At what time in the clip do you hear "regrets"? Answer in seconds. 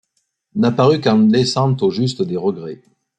2.35-2.81